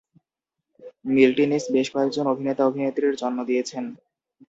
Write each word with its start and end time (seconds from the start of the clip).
মিল্টিনিস 1.09 1.63
বেশ 1.73 1.87
কয়েকজন 1.93 2.25
অভিনেতা-অভিনেত্রীর 2.27 3.13
জন্ম 3.21 3.39
দিয়েছেন। 3.45 3.85